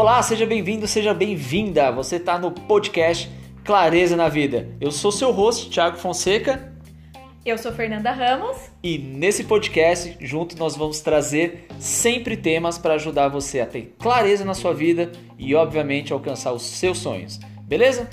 [0.00, 1.92] Olá, seja bem-vindo, seja bem-vinda.
[1.92, 3.30] Você está no podcast
[3.62, 4.66] Clareza na Vida.
[4.80, 6.72] Eu sou seu host, Thiago Fonseca.
[7.44, 8.56] Eu sou Fernanda Ramos.
[8.82, 14.42] E nesse podcast, junto, nós vamos trazer sempre temas para ajudar você a ter clareza
[14.42, 17.38] na sua vida e, obviamente, alcançar os seus sonhos.
[17.64, 18.08] Beleza?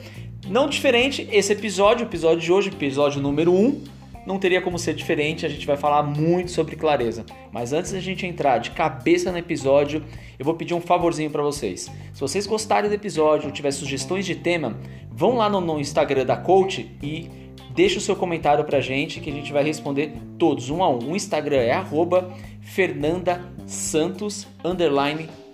[0.46, 3.84] Não diferente, esse episódio, o episódio de hoje, episódio número 1,
[4.28, 7.26] não teria como ser diferente, a gente vai falar muito sobre clareza.
[7.50, 10.04] Mas antes da gente entrar de cabeça no episódio,
[10.38, 11.90] eu vou pedir um favorzinho para vocês.
[12.14, 14.78] Se vocês gostarem do episódio ou tiver sugestões de tema,
[15.10, 17.30] vão lá no, no Instagram da Coach e
[17.74, 21.12] deixa o seu comentário pra gente que a gente vai responder todos, um a um.
[21.12, 24.46] O Instagram é arroba Fernanda Santos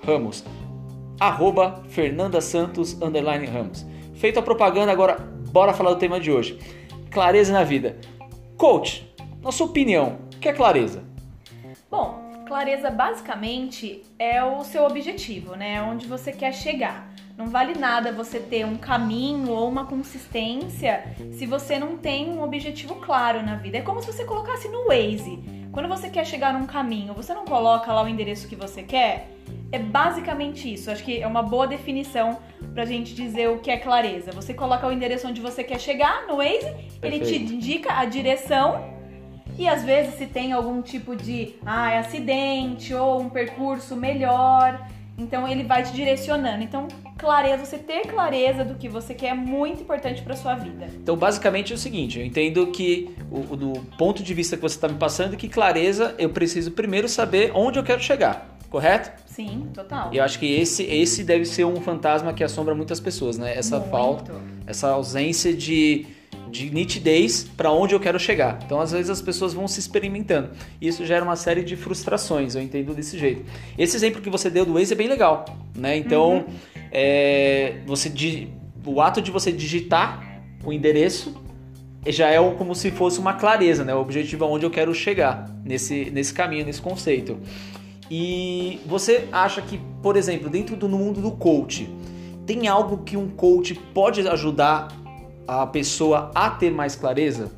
[0.04, 0.44] Ramos.
[1.20, 3.86] Arroba Fernanda Santos Ramos.
[4.16, 5.18] Feito a propaganda, agora
[5.52, 6.58] bora falar do tema de hoje.
[7.12, 7.98] Clareza na vida.
[8.64, 11.04] Coach, na sua opinião, o que é clareza?
[11.92, 15.82] Bom, clareza basicamente é o seu objetivo, né?
[15.82, 17.14] Onde você quer chegar.
[17.38, 22.42] Não vale nada você ter um caminho ou uma consistência se você não tem um
[22.42, 23.80] objetivo claro na vida.
[23.80, 25.44] É como se você colocasse no Waze.
[25.74, 29.28] Quando você quer chegar num caminho, você não coloca lá o endereço que você quer?
[29.74, 30.92] É basicamente isso.
[30.92, 32.38] Acho que é uma boa definição
[32.76, 34.32] pra gente dizer o que é clareza.
[34.32, 37.04] Você coloca o endereço onde você quer chegar no Waze, Perfeito.
[37.04, 38.94] ele te indica a direção
[39.58, 45.48] e às vezes se tem algum tipo de ah, acidente ou um percurso melhor, então
[45.48, 46.64] ele vai te direcionando.
[46.64, 50.88] Então, clareza, você ter clareza do que você quer é muito importante para sua vida.
[50.94, 54.76] Então, basicamente é o seguinte, eu entendo que o, do ponto de vista que você
[54.76, 59.12] está me passando, que clareza eu preciso primeiro saber onde eu quero chegar correto?
[59.28, 60.10] Sim, total.
[60.12, 63.56] E eu acho que esse, esse deve ser um fantasma que assombra muitas pessoas, né?
[63.56, 63.92] Essa Muito.
[63.92, 64.34] falta,
[64.66, 66.08] essa ausência de,
[66.50, 68.58] de nitidez para onde eu quero chegar.
[68.66, 70.50] Então, às vezes, as pessoas vão se experimentando.
[70.82, 73.46] E isso gera uma série de frustrações, eu entendo desse jeito.
[73.78, 75.46] Esse exemplo que você deu do Waze é bem legal,
[75.78, 75.96] né?
[75.96, 76.46] Então, uhum.
[76.92, 78.12] é, você,
[78.84, 81.40] o ato de você digitar o endereço
[82.08, 83.94] já é como se fosse uma clareza, né?
[83.94, 87.38] O objetivo aonde eu quero chegar nesse, nesse caminho, nesse conceito.
[88.16, 91.90] E você acha que, por exemplo, dentro do mundo do coach,
[92.46, 94.90] tem algo que um coach pode ajudar
[95.48, 97.52] a pessoa a ter mais clareza?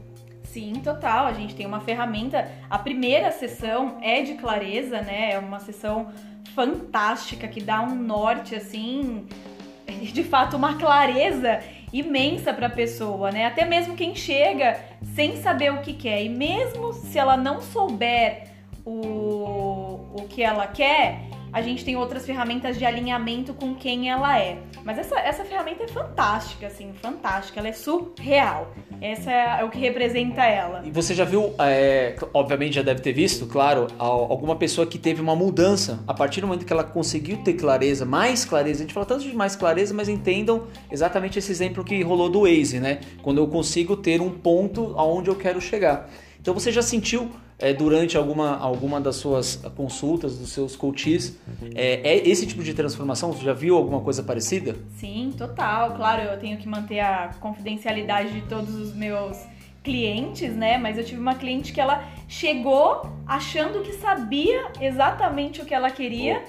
[0.45, 1.25] Sim, total.
[1.25, 2.49] A gente tem uma ferramenta.
[2.69, 5.33] A primeira sessão é de clareza, né?
[5.33, 6.07] É uma sessão
[6.55, 9.25] fantástica que dá um norte assim,
[9.85, 11.59] de fato uma clareza
[11.91, 13.45] imensa para a pessoa, né?
[13.45, 14.79] Até mesmo quem chega
[15.15, 18.55] sem saber o que quer e mesmo se ela não souber
[18.85, 19.74] o,
[20.15, 24.57] o que ela quer, a gente tem outras ferramentas de alinhamento com quem ela é.
[24.83, 27.61] Mas essa, essa ferramenta é fantástica, assim, fantástica.
[27.61, 28.73] Ela é surreal.
[28.99, 30.81] Essa é, é o que representa ela.
[30.83, 35.21] E você já viu, é, obviamente já deve ter visto, claro, alguma pessoa que teve
[35.21, 38.79] uma mudança a partir do momento que ela conseguiu ter clareza, mais clareza.
[38.79, 42.41] A gente fala tanto de mais clareza, mas entendam exatamente esse exemplo que rolou do
[42.41, 42.99] Waze, né?
[43.21, 46.09] Quando eu consigo ter um ponto aonde eu quero chegar.
[46.41, 51.39] Então você já sentiu é, durante alguma, alguma das suas consultas, dos seus coaches,
[51.73, 53.31] é, é, esse tipo de transformação?
[53.31, 54.75] Você já viu alguma coisa parecida?
[54.97, 55.95] Sim, total.
[55.95, 59.37] Claro, eu tenho que manter a confidencialidade de todos os meus
[59.83, 60.77] clientes, né?
[60.77, 65.89] Mas eu tive uma cliente que ela chegou achando que sabia exatamente o que ela
[65.89, 66.43] queria.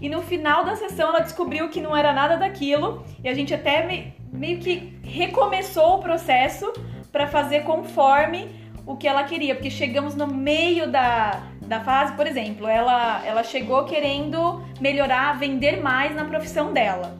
[0.00, 3.04] E no final da sessão ela descobriu que não era nada daquilo.
[3.22, 6.72] E a gente até me, meio que recomeçou o processo
[7.12, 12.26] para fazer conforme o que ela queria, porque chegamos no meio da, da fase, por
[12.26, 17.16] exemplo, ela, ela chegou querendo melhorar, vender mais na profissão dela.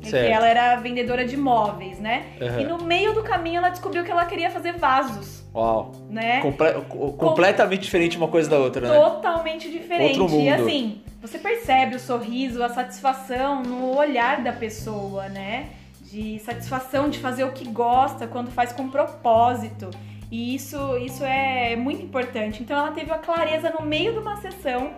[0.00, 2.26] Porque ela era vendedora de móveis, né?
[2.38, 2.60] Uhum.
[2.60, 5.42] E no meio do caminho ela descobriu que ela queria fazer vasos.
[5.54, 5.92] Uau.
[6.10, 6.40] Né?
[6.40, 6.72] Comple
[7.16, 7.84] completamente Com...
[7.84, 8.94] diferente uma coisa da outra, né?
[8.94, 10.20] Totalmente diferente.
[10.20, 10.44] Outro mundo.
[10.44, 15.68] E assim, você percebe o sorriso, a satisfação no olhar da pessoa, né?
[16.02, 19.88] De satisfação de fazer o que gosta, quando faz com propósito.
[20.34, 22.60] E isso, isso é muito importante.
[22.60, 24.92] Então ela teve a clareza no meio de uma sessão,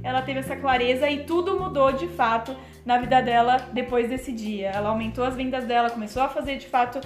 [0.00, 4.68] ela teve essa clareza e tudo mudou de fato na vida dela depois desse dia.
[4.68, 7.00] Ela aumentou as vendas dela, começou a fazer de fato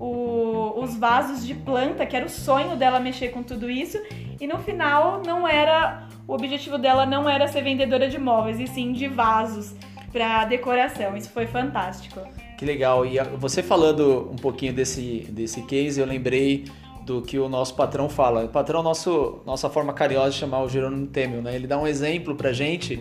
[0.00, 4.02] o, os vasos de planta, que era o sonho dela mexer com tudo isso,
[4.40, 8.66] e no final não era o objetivo dela não era ser vendedora de móveis, e
[8.66, 9.74] sim de vasos
[10.10, 11.14] para decoração.
[11.14, 12.18] Isso foi fantástico.
[12.56, 13.04] Que legal.
[13.04, 16.64] E você falando um pouquinho desse, desse case, eu lembrei
[17.06, 18.44] do que o nosso patrão fala.
[18.44, 21.54] O patrão é nosso nossa forma carinhosa de chamar o Jerônimo Temel, né?
[21.54, 23.00] Ele dá um exemplo pra gente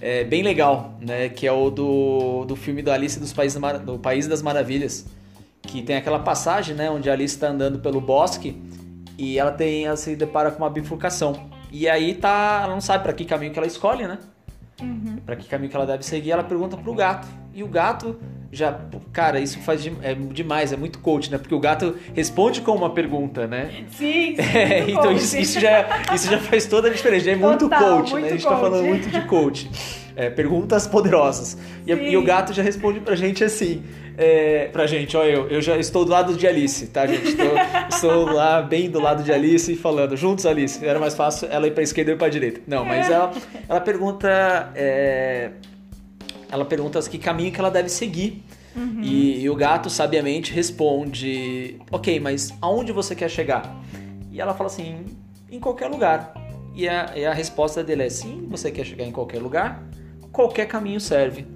[0.00, 1.28] é, bem legal, né?
[1.28, 5.06] Que é o do, do filme do Alice dos Países, do País das Maravilhas,
[5.62, 6.90] que tem aquela passagem, né?
[6.90, 8.60] Onde a Alice está andando pelo bosque
[9.16, 11.48] e ela tem ela se depara com uma bifurcação.
[11.70, 14.18] E aí tá, ela não sabe para que caminho que ela escolhe, né?
[14.82, 15.18] Uhum.
[15.24, 17.28] Para que caminho que ela deve seguir, ela pergunta pro gato.
[17.54, 18.18] E o gato
[18.52, 18.78] já,
[19.12, 21.38] cara, isso faz de, é demais, é muito coach, né?
[21.38, 23.70] Porque o gato responde com uma pergunta, né?
[23.90, 27.30] Sim, sim é, então isso, isso, já, isso já faz toda a diferença.
[27.30, 28.28] É muito Total, coach, muito né?
[28.28, 28.54] A gente coach.
[28.54, 29.70] tá falando muito de coach.
[30.14, 31.58] É, perguntas poderosas.
[31.86, 33.82] E, e o gato já responde pra gente assim.
[34.16, 37.28] É, pra gente, ó, eu, eu já estou do lado de Alice, tá, gente?
[37.28, 37.52] Estou,
[37.90, 40.82] estou lá bem do lado de Alice e falando, juntos, Alice.
[40.82, 42.62] Era mais fácil ela ir pra esquerda e eu ir pra direita.
[42.66, 43.30] Não, mas ela,
[43.68, 44.72] ela pergunta.
[44.74, 45.50] é,
[46.50, 48.42] ela pergunta que caminho que ela deve seguir.
[49.02, 53.74] E, e o gato sabiamente responde: Ok, mas aonde você quer chegar?
[54.30, 55.04] E ela fala assim:
[55.50, 56.34] Em qualquer lugar.
[56.74, 59.82] E a, e a resposta dele é: Sim, você quer chegar em qualquer lugar?
[60.30, 61.46] Qualquer caminho serve.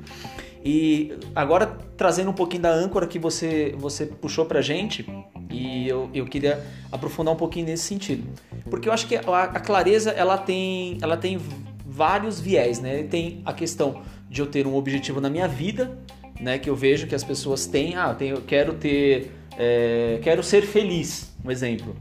[0.65, 1.67] E agora
[1.97, 5.07] trazendo um pouquinho da âncora que você, você puxou pra gente,
[5.51, 8.27] e eu, eu queria aprofundar um pouquinho nesse sentido.
[8.71, 11.39] Porque eu acho que a, a clareza ela tem, ela tem
[11.85, 13.03] vários viés, né?
[13.03, 15.99] Tem a questão de eu ter um objetivo na minha vida,
[16.41, 16.57] né?
[16.57, 20.43] Que eu vejo que as pessoas têm, ah, eu, tenho, eu quero ter, é, quero
[20.43, 21.97] ser feliz, um exemplo.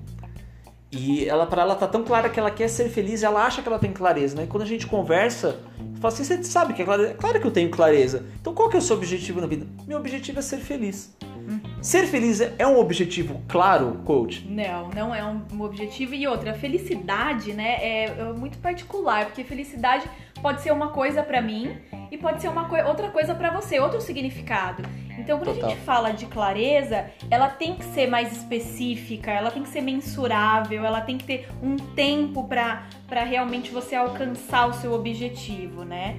[0.91, 3.67] E ela para ela tá tão clara que ela quer ser feliz, ela acha que
[3.67, 4.43] ela tem clareza, né?
[4.43, 5.59] E quando a gente conversa,
[5.99, 7.13] fala assim, você sabe que é clareza?
[7.15, 8.25] Claro que eu tenho clareza.
[8.39, 9.67] Então qual que é o seu objetivo na vida?
[9.87, 11.15] Meu objetivo é ser feliz.
[11.81, 14.45] Ser feliz é um objetivo claro, coach?
[14.47, 16.13] Não, não é um objetivo.
[16.13, 20.05] E outra, felicidade, né, é, é muito particular, porque felicidade
[20.41, 21.77] pode ser uma coisa pra mim
[22.11, 24.83] e pode ser uma coi- outra coisa pra você, outro significado.
[25.17, 25.69] Então, quando Total.
[25.69, 29.81] a gente fala de clareza, ela tem que ser mais específica, ela tem que ser
[29.81, 32.87] mensurável, ela tem que ter um tempo pra
[33.25, 36.17] realmente você alcançar o seu objetivo, né?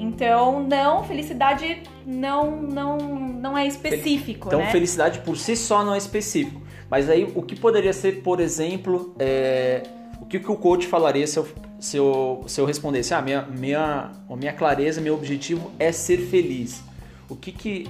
[0.00, 4.70] Então, não, felicidade não não não é específico, Então, né?
[4.70, 6.62] felicidade por si só não é específico.
[6.88, 9.82] Mas aí, o que poderia ser, por exemplo, é,
[10.20, 11.46] o que, que o coach falaria se eu,
[11.78, 16.18] se eu, se eu respondesse, ah, minha, minha, a minha clareza, meu objetivo é ser
[16.18, 16.82] feliz.
[17.28, 17.86] O que, que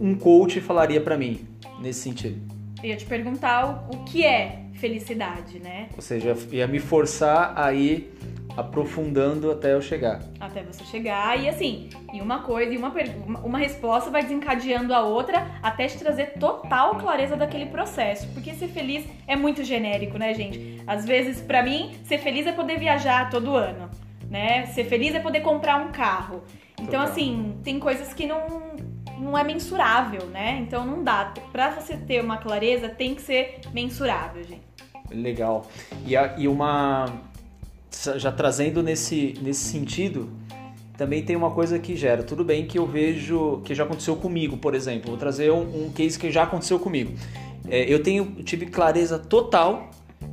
[0.00, 1.46] um coach falaria pra mim
[1.82, 2.40] nesse sentido?
[2.82, 5.88] Eu ia te perguntar o, o que é felicidade, né?
[5.94, 8.12] Ou seja, ia me forçar a ir
[8.56, 10.20] aprofundando até eu chegar.
[10.40, 11.38] Até você chegar.
[11.38, 12.92] E assim, e uma coisa, e uma,
[13.44, 18.26] uma- resposta vai desencadeando a outra até te trazer total clareza daquele processo.
[18.34, 20.82] Porque ser feliz é muito genérico, né, gente?
[20.86, 23.88] Às vezes, pra mim, ser feliz é poder viajar todo ano,
[24.28, 24.66] né?
[24.66, 26.42] Ser feliz é poder comprar um carro.
[26.74, 27.02] Então, Total.
[27.02, 28.72] assim, tem coisas que não,
[29.18, 30.58] não é mensurável, né?
[30.62, 31.32] Então não dá.
[31.52, 34.69] Pra você ter uma clareza, tem que ser mensurável, gente.
[35.10, 35.66] Legal.
[36.06, 37.06] E, a- e uma.
[38.16, 40.30] Já trazendo nesse, nesse sentido,
[40.96, 42.22] também tem uma coisa que gera.
[42.22, 45.10] Tudo bem que eu vejo que já aconteceu comigo, por exemplo.
[45.10, 47.12] Vou trazer um, um case que já aconteceu comigo.
[47.68, 49.90] É, eu tenho, tive clareza total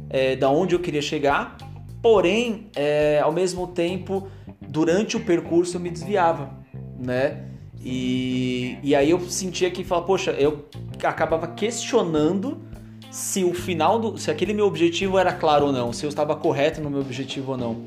[0.10, 1.58] é, da onde eu queria chegar,
[2.02, 4.28] porém, é, ao mesmo tempo,
[4.62, 6.52] durante o percurso eu me desviava,
[7.00, 7.46] né?
[7.84, 10.66] E, e aí eu sentia que, fala, poxa, eu
[11.04, 12.67] acabava questionando
[13.12, 16.36] se o final do, se aquele meu objetivo era claro ou não, se eu estava
[16.36, 17.84] correto no meu objetivo ou não.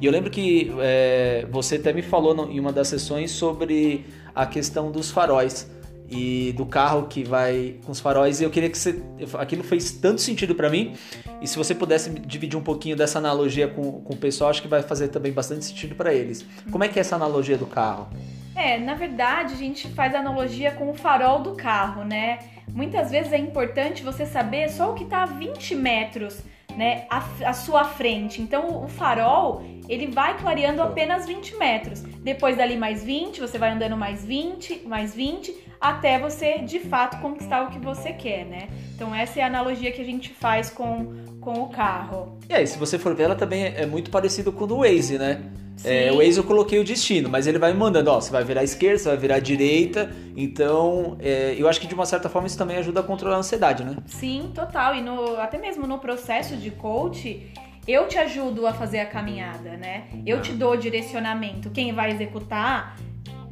[0.00, 4.04] E eu lembro que é, você até me falou no- em uma das sessões sobre
[4.34, 5.70] a questão dos faróis
[6.10, 8.40] e do carro que vai com os faróis.
[8.40, 9.00] E eu queria que você,
[9.38, 10.92] aquilo fez tanto sentido para mim.
[11.40, 14.68] E se você pudesse dividir um pouquinho dessa analogia com, com o pessoal, acho que
[14.68, 16.44] vai fazer também bastante sentido para eles.
[16.70, 18.08] Como é que é essa analogia do carro?
[18.56, 22.38] É, na verdade, a gente faz analogia com o farol do carro, né?
[22.68, 26.40] Muitas vezes é importante você saber só o que está a 20 metros,
[26.76, 28.42] né, à, sua frente.
[28.42, 32.00] Então, o farol, ele vai clareando apenas 20 metros.
[32.00, 37.20] Depois dali mais 20, você vai andando mais 20, mais 20, até você, de fato,
[37.20, 38.68] conquistar o que você quer, né?
[38.94, 42.38] Então, essa é a analogia que a gente faz com, com o carro.
[42.48, 45.18] E aí, se você for ver, ela também é muito parecido com o do Waze,
[45.18, 45.42] né?
[45.82, 48.44] É, o Waze eu coloquei o destino, mas ele vai me mandando, ó, você vai
[48.44, 50.10] virar à esquerda, você vai virar à direita.
[50.36, 53.38] Então, é, eu acho que de uma certa forma isso também ajuda a controlar a
[53.38, 53.96] ansiedade, né?
[54.06, 54.94] Sim, total.
[54.94, 57.50] E no, até mesmo no processo de coach,
[57.86, 60.04] eu te ajudo a fazer a caminhada, né?
[60.24, 61.70] Eu te dou o direcionamento.
[61.70, 62.96] Quem vai executar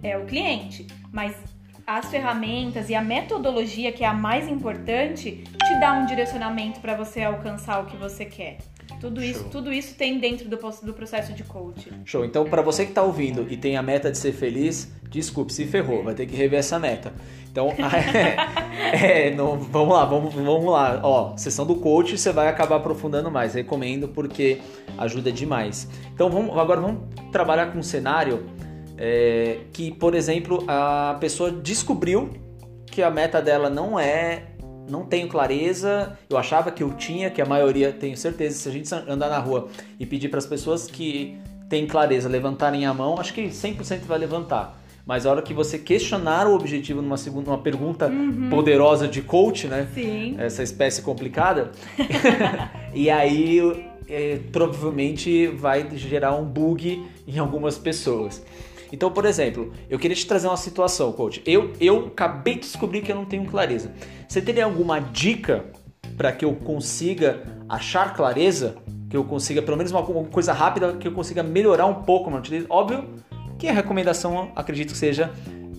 [0.03, 0.87] é o cliente.
[1.13, 1.35] Mas
[1.87, 6.95] as ferramentas e a metodologia, que é a mais importante, te dá um direcionamento para
[6.95, 8.59] você alcançar o que você quer.
[9.01, 9.49] Tudo isso, Show.
[9.51, 11.91] tudo isso tem dentro do, do processo de coach.
[12.05, 12.25] Show.
[12.25, 15.67] Então, para você que tá ouvindo e tem a meta de ser feliz, desculpe, se
[15.67, 17.13] ferrou, vai ter que rever essa meta.
[17.51, 17.69] Então,
[18.93, 21.01] é, não- vamos lá, vamos, vamos lá.
[21.03, 23.55] Ó, sessão do coach, você vai acabar aprofundando mais.
[23.55, 24.61] Recomendo porque
[24.97, 25.89] ajuda demais.
[26.15, 28.47] Então, vamos, agora vamos trabalhar com um cenário
[28.97, 32.31] é, que, por exemplo, a pessoa descobriu
[32.87, 34.52] que a meta dela não é
[34.89, 38.73] não tenho clareza, eu achava que eu tinha, que a maioria, tenho certeza, se a
[38.73, 43.19] gente andar na rua e pedir para as pessoas que tem clareza levantarem a mão,
[43.19, 44.79] acho que 100% vai levantar.
[45.05, 48.49] Mas a hora que você questionar o objetivo numa segunda, uma pergunta uhum.
[48.51, 49.89] poderosa de coach, né?
[49.95, 50.37] Sim.
[50.39, 51.73] Essa espécie complicada.
[52.95, 58.45] e aí é, provavelmente vai gerar um bug em algumas pessoas.
[58.93, 61.43] Então, por exemplo, eu queria te trazer uma situação, coach.
[61.47, 63.91] Eu, eu acabei de descobrir que eu não tenho clareza.
[64.29, 65.65] Você teria alguma dica
[66.17, 68.77] para que eu consiga achar clareza?
[69.09, 72.31] Que eu consiga, pelo menos uma, uma coisa rápida, que eu consiga melhorar um pouco,
[72.31, 72.45] mano?
[72.69, 73.09] Óbvio
[73.59, 75.31] que a recomendação, acredito que seja,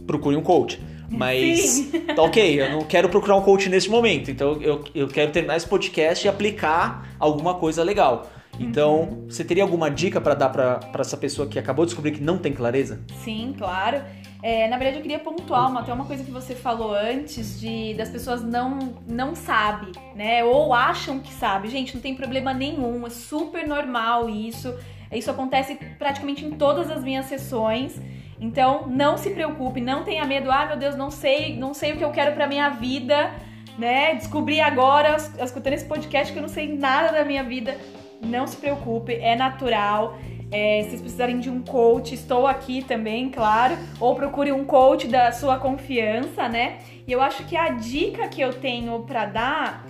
[0.08, 0.82] procure um coach.
[1.10, 4.32] Mas, tá ok, eu não quero procurar um coach nesse momento.
[4.32, 8.28] Então, eu, eu quero terminar esse podcast e aplicar alguma coisa legal.
[8.60, 12.22] Então, você teria alguma dica para dar para essa pessoa que acabou de descobrir que
[12.22, 13.02] não tem clareza?
[13.24, 14.02] Sim, claro.
[14.44, 17.94] É, na verdade, eu queria pontuar uma, até uma coisa que você falou antes de
[17.94, 20.44] das pessoas não não sabe, né?
[20.44, 21.70] Ou acham que sabe.
[21.70, 24.78] Gente, não tem problema nenhum, é super normal isso.
[25.12, 28.00] Isso acontece praticamente em todas as minhas sessões.
[28.40, 30.52] Então, não se preocupe, não tenha medo.
[30.52, 33.32] Ah, meu Deus, não sei, não sei o que eu quero para minha vida,
[33.78, 34.16] né?
[34.16, 37.78] Descobri agora, escutando esse podcast, que eu não sei nada da minha vida.
[38.24, 40.18] Não se preocupe, é natural.
[40.52, 43.76] É, se vocês precisarem de um coach, estou aqui também, claro.
[44.00, 46.80] Ou procure um coach da sua confiança, né?
[47.08, 49.88] E eu acho que a dica que eu tenho para dar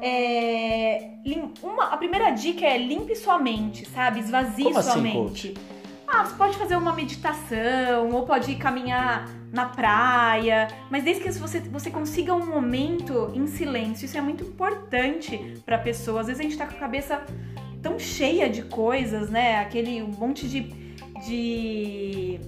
[0.00, 1.10] é.
[1.62, 4.20] Uma, a primeira dica é limpe sua mente, sabe?
[4.20, 5.48] Esvazie Como sua assim, mente.
[5.48, 5.54] Coach?
[6.06, 11.30] Ah, você pode fazer uma meditação, ou pode ir caminhar na praia, mas desde que
[11.32, 16.20] você, você consiga um momento em silêncio, isso é muito importante para pessoa.
[16.20, 17.24] Às vezes a gente tá com a cabeça
[17.84, 19.58] tão cheia de coisas, né?
[19.58, 20.62] Aquele um monte de,
[21.26, 22.40] de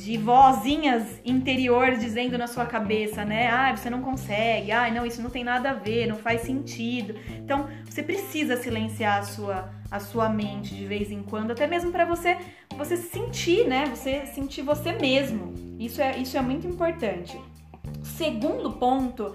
[0.00, 3.48] de vozinhas interiores dizendo na sua cabeça, né?
[3.48, 4.72] Ah, você não consegue.
[4.72, 7.14] Ah, não, isso não tem nada a ver, não faz sentido.
[7.36, 11.90] Então, você precisa silenciar a sua a sua mente de vez em quando, até mesmo
[11.90, 12.38] para você
[12.78, 13.86] você sentir, né?
[13.86, 15.52] Você sentir você mesmo.
[15.78, 17.38] Isso é isso é muito importante.
[18.02, 19.34] Segundo ponto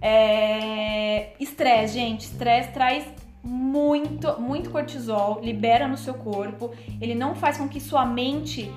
[0.00, 2.26] é estresse, gente.
[2.26, 3.04] Estresse traz
[3.42, 6.70] muito, muito cortisol, libera no seu corpo.
[7.00, 8.70] Ele não faz com que sua mente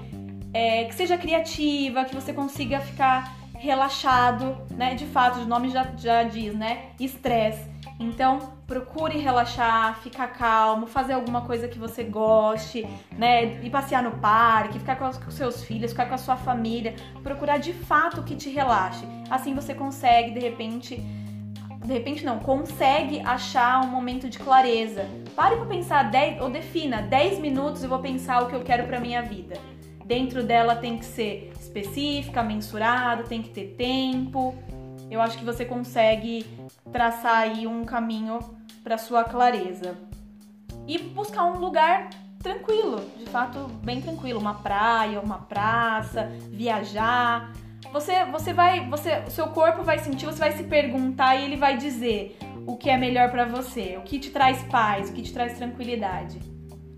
[0.53, 4.93] é, que seja criativa, que você consiga ficar relaxado, né?
[4.93, 6.89] De fato, o nome já, já diz, né?
[7.00, 7.72] Estresse.
[8.00, 12.86] Então, procure relaxar, ficar calmo, fazer alguma coisa que você goste,
[13.17, 13.63] né?
[13.63, 16.96] Ir passear no parque, ficar com os seus filhos, ficar com a sua família.
[17.24, 19.05] Procurar de fato que te relaxe.
[19.29, 21.01] Assim você consegue, de repente,
[21.84, 25.06] de repente não, consegue achar um momento de clareza.
[25.36, 28.88] Pare para pensar 10 ou defina 10 minutos eu vou pensar o que eu quero
[28.88, 29.56] para minha vida.
[30.06, 34.56] Dentro dela tem que ser específica, mensurada, tem que ter tempo.
[35.10, 36.46] Eu acho que você consegue
[36.92, 38.40] traçar aí um caminho
[38.84, 39.98] para sua clareza.
[40.88, 42.10] E buscar um lugar
[42.40, 47.54] tranquilo, de fato bem tranquilo, uma praia, uma praça, viajar.
[47.93, 51.77] Você você vai, você, seu corpo vai sentir, você vai se perguntar e ele vai
[51.77, 52.35] dizer
[52.65, 55.55] o que é melhor para você, o que te traz paz, o que te traz
[55.55, 56.39] tranquilidade.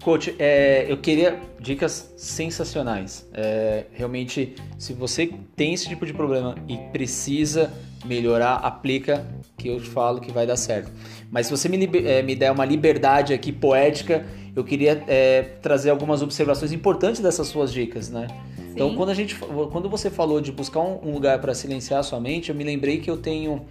[0.01, 3.27] Coach, é, eu queria dicas sensacionais.
[3.33, 7.73] É, realmente, se você tem esse tipo de problema e precisa
[8.05, 9.25] melhorar, aplica,
[9.57, 10.91] que eu te falo que vai dar certo.
[11.29, 14.25] Mas se você me, é, me der uma liberdade aqui poética,
[14.55, 18.27] eu queria é, trazer algumas observações importantes dessas suas dicas, né?
[18.75, 19.35] Então, quando, a gente,
[19.71, 22.63] quando você falou de buscar um, um lugar para silenciar a sua mente, eu me
[22.63, 23.65] lembrei que eu tenho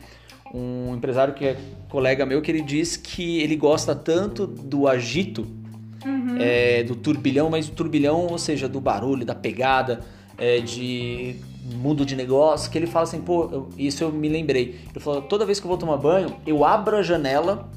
[0.53, 1.57] um empresário que é
[1.91, 5.47] colega meu que ele diz que ele gosta tanto do agito
[6.07, 6.39] uhum.
[6.41, 10.01] é, do turbilhão, mas o turbilhão, ou seja, do barulho, da pegada,
[10.39, 11.37] é, de
[11.75, 14.81] mundo de negócio, que ele fala assim, pô, eu, isso eu me lembrei.
[14.91, 17.71] Ele falou, toda vez que eu vou tomar banho, eu abro a janela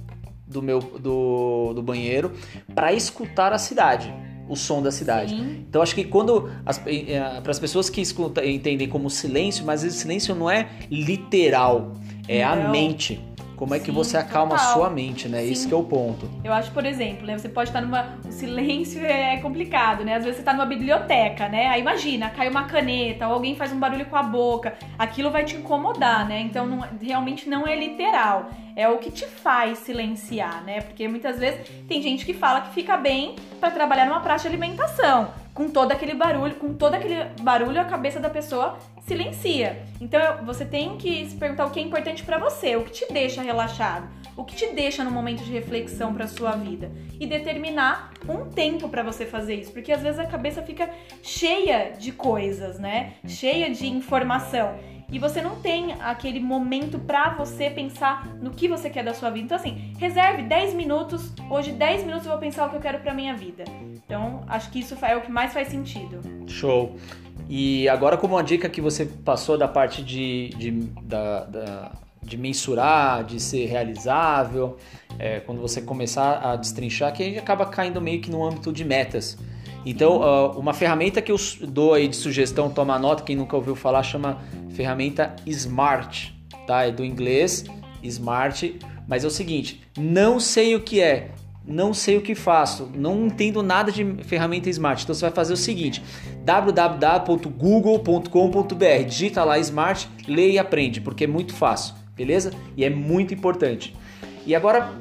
[0.48, 2.32] do meu do, do banheiro
[2.74, 4.14] para escutar a cidade
[4.48, 5.36] o som da cidade.
[5.36, 5.66] Sim.
[5.70, 6.50] Então acho que quando
[6.86, 11.94] é, para as pessoas que escutam, entendem como silêncio, mas esse silêncio não é literal,
[12.28, 12.52] é não.
[12.52, 13.20] a mente.
[13.58, 14.70] Como é que Sim, você acalma total.
[14.70, 15.42] a sua mente, né?
[15.42, 15.52] Sim.
[15.52, 16.30] Isso que é o ponto.
[16.44, 18.16] Eu acho, por exemplo, né, você pode estar numa.
[18.24, 20.14] O silêncio é complicado, né?
[20.14, 21.68] Às vezes você está numa biblioteca, né?
[21.68, 24.76] Aí imagina, cai uma caneta ou alguém faz um barulho com a boca.
[24.98, 26.40] Aquilo vai te incomodar, né?
[26.42, 28.52] Então não, realmente não é literal.
[28.76, 30.82] É o que te faz silenciar, né?
[30.82, 34.56] Porque muitas vezes tem gente que fala que fica bem para trabalhar numa praça de
[34.56, 39.82] alimentação com todo aquele barulho, com todo aquele barulho, a cabeça da pessoa silencia.
[40.00, 43.12] Então você tem que se perguntar o que é importante para você, o que te
[43.12, 48.14] deixa relaxado, o que te deixa no momento de reflexão para sua vida e determinar
[48.30, 50.92] um tempo para você fazer isso, porque às vezes a cabeça fica
[51.24, 53.14] cheia de coisas, né?
[53.26, 54.76] Cheia de informação.
[55.12, 59.30] E você não tem aquele momento pra você pensar no que você quer da sua
[59.30, 59.46] vida.
[59.46, 61.32] Então, assim, reserve 10 minutos.
[61.50, 63.64] Hoje, 10 minutos eu vou pensar o que eu quero pra minha vida.
[63.94, 66.20] Então, acho que isso é o que mais faz sentido.
[66.48, 66.96] Show.
[67.50, 70.72] E agora, como uma dica que você passou da parte de, de,
[71.04, 74.78] da, da, de mensurar, de ser realizável,
[75.18, 78.74] é, quando você começar a destrinchar, que a gente acaba caindo meio que no âmbito
[78.74, 79.38] de metas.
[79.86, 80.20] Então,
[80.58, 84.38] uma ferramenta que eu dou aí de sugestão, toma nota, quem nunca ouviu falar, chama
[84.78, 86.86] ferramenta Smart, tá?
[86.86, 87.66] É do inglês,
[88.04, 91.32] Smart, mas é o seguinte, não sei o que é,
[91.66, 95.04] não sei o que faço, não entendo nada de ferramenta Smart.
[95.04, 96.04] Então você vai fazer o seguinte:
[96.46, 102.52] www.google.com.br, digita lá Smart, lê e aprende, porque é muito fácil, beleza?
[102.78, 103.96] E é muito importante.
[104.46, 104.94] E agora,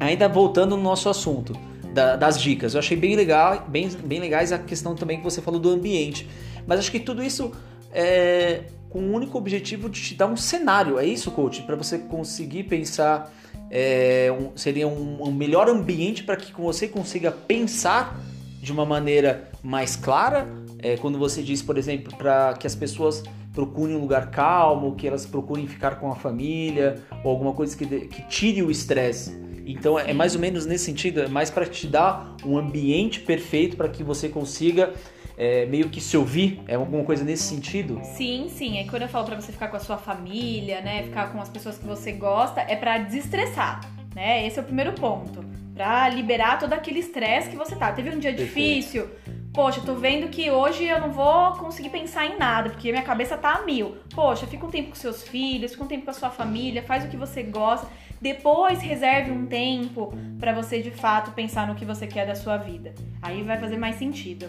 [0.00, 1.56] ainda voltando no nosso assunto
[1.94, 5.40] da, das dicas, eu achei bem legal, bem, bem legais a questão também que você
[5.40, 6.28] falou do ambiente.
[6.66, 7.52] Mas acho que tudo isso
[7.92, 11.62] é com o único objetivo de te dar um cenário, é isso, coach?
[11.62, 13.32] Para você conseguir pensar
[13.70, 18.20] é, um, seria um, um, melhor ambiente para que você consiga pensar
[18.60, 20.46] de uma maneira mais clara.
[20.78, 23.22] É, quando você diz, por exemplo, para que as pessoas
[23.54, 27.86] procurem um lugar calmo, que elas procurem ficar com a família ou alguma coisa que,
[27.86, 29.40] que tire o estresse.
[29.64, 33.74] Então é mais ou menos nesse sentido, é mais para te dar um ambiente perfeito
[33.74, 34.92] para que você consiga
[35.36, 36.60] é, meio que se ouvir?
[36.66, 38.00] É alguma coisa nesse sentido?
[38.04, 38.78] Sim, sim.
[38.78, 41.02] É quando eu falo pra você ficar com a sua família, né?
[41.04, 43.80] Ficar com as pessoas que você gosta, é para desestressar,
[44.14, 44.46] né?
[44.46, 45.44] Esse é o primeiro ponto.
[45.74, 47.92] Pra liberar todo aquele estresse que você tá.
[47.92, 48.48] Teve um dia Perfeito.
[48.48, 49.08] difícil.
[49.52, 53.36] Poxa, tô vendo que hoje eu não vou conseguir pensar em nada, porque minha cabeça
[53.36, 53.96] tá a mil.
[54.14, 57.04] Poxa, fica um tempo com seus filhos, fica um tempo com a sua família, faz
[57.04, 57.86] o que você gosta.
[58.18, 62.56] Depois reserve um tempo para você de fato pensar no que você quer da sua
[62.56, 62.94] vida.
[63.20, 64.48] Aí vai fazer mais sentido.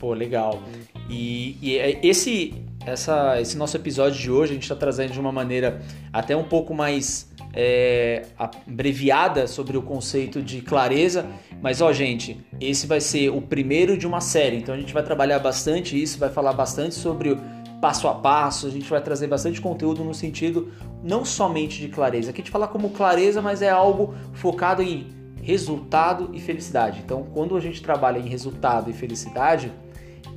[0.00, 0.62] Pô, legal.
[1.10, 2.54] E, e é, esse,
[2.86, 6.42] essa, esse nosso episódio de hoje a gente está trazendo de uma maneira até um
[6.42, 11.26] pouco mais é, abreviada sobre o conceito de clareza.
[11.60, 14.56] Mas, ó, gente, esse vai ser o primeiro de uma série.
[14.56, 17.38] Então a gente vai trabalhar bastante isso, vai falar bastante sobre o
[17.82, 20.72] passo a passo, a gente vai trazer bastante conteúdo no sentido
[21.04, 22.30] não somente de clareza.
[22.30, 25.08] Aqui a gente fala como clareza, mas é algo focado em
[25.42, 27.02] resultado e felicidade.
[27.04, 29.70] Então, quando a gente trabalha em resultado e felicidade,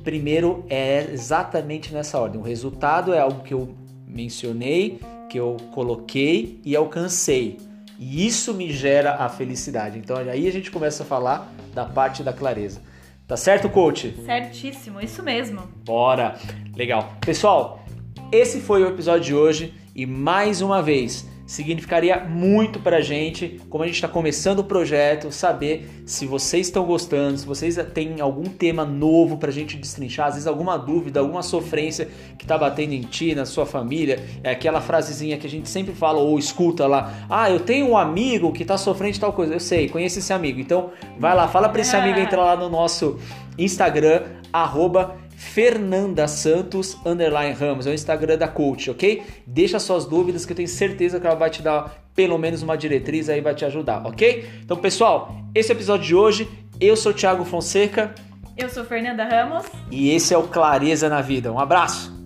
[0.04, 2.40] primeiro é exatamente nessa ordem.
[2.40, 3.74] O resultado é algo que eu
[4.06, 7.58] mencionei, que eu coloquei e alcancei.
[7.98, 9.98] E isso me gera a felicidade.
[9.98, 12.82] Então aí a gente começa a falar da parte da clareza.
[13.26, 14.14] Tá certo, coach?
[14.26, 15.62] Certíssimo, isso mesmo.
[15.84, 16.36] Bora!
[16.76, 17.14] Legal.
[17.24, 17.82] Pessoal,
[18.30, 23.60] esse foi o episódio de hoje e mais uma vez significaria muito para a gente,
[23.68, 28.20] como a gente está começando o projeto, saber se vocês estão gostando, se vocês têm
[28.20, 32.56] algum tema novo para a gente destrinchar, às vezes alguma dúvida, alguma sofrência que está
[32.56, 36.38] batendo em ti, na sua família, é aquela frasezinha que a gente sempre fala ou
[36.38, 39.88] escuta lá, ah, eu tenho um amigo que está sofrendo de tal coisa, eu sei,
[39.88, 43.18] conheço esse amigo, então vai lá, fala para esse amigo entrar lá no nosso
[43.58, 49.22] Instagram, arroba Fernanda Santos underline Ramos, é o Instagram da coach, ok?
[49.46, 52.76] Deixa suas dúvidas que eu tenho certeza que ela vai te dar pelo menos uma
[52.76, 54.48] diretriz aí, vai te ajudar, ok?
[54.64, 56.48] Então, pessoal, esse é o episódio de hoje.
[56.80, 58.14] Eu sou o Thiago Fonseca.
[58.56, 59.66] Eu sou Fernanda Ramos.
[59.90, 61.52] E esse é o Clareza na Vida.
[61.52, 62.23] Um abraço!